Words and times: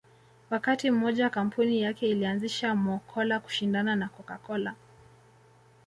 Wakati 0.49 0.91
mmoja 0.91 1.29
kampuni 1.29 1.81
yake 1.81 2.09
ilianzisha 2.09 2.75
Mo 2.75 2.99
Cola 3.13 3.39
kushindana 3.39 3.95
na 3.95 4.09
Coca 4.09 4.37
Cola 4.43 4.75